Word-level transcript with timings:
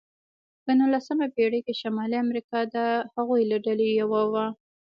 په 0.63 0.71
نوولسمه 0.77 1.27
پېړۍ 1.35 1.61
کې 1.65 1.73
شمالي 1.81 2.17
امریکا 2.25 2.59
د 2.75 2.75
هغوی 3.13 3.43
له 3.51 3.57
ډلې 3.65 3.87
یوه 4.01 4.21
وه. 4.31 4.45